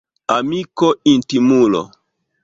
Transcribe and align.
Amiko— 0.35 0.87
intimulo. 1.13 1.81